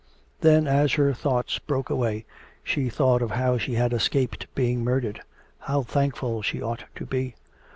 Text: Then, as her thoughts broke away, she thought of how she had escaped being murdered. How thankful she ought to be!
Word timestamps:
Then, 0.39 0.65
as 0.67 0.93
her 0.93 1.13
thoughts 1.13 1.59
broke 1.59 1.91
away, 1.91 2.25
she 2.63 2.89
thought 2.89 3.21
of 3.21 3.29
how 3.29 3.59
she 3.59 3.75
had 3.75 3.93
escaped 3.93 4.47
being 4.55 4.83
murdered. 4.83 5.21
How 5.59 5.83
thankful 5.83 6.41
she 6.41 6.59
ought 6.59 6.85
to 6.95 7.05
be! 7.05 7.35